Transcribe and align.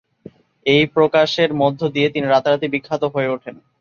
এই 0.65 0.83
প্রকাশের 0.95 1.49
মধ্য 1.53 1.81
দিয়েই 1.93 2.13
তিনি 2.15 2.25
রাতারাতি 2.27 2.67
বিখ্যাত 2.73 3.03
হয়ে 3.13 3.33
উঠেন। 3.35 3.55